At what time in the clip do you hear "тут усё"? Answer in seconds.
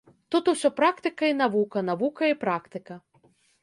0.35-0.71